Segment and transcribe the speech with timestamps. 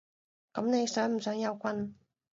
[0.53, 1.93] 噉你想唔想有棍？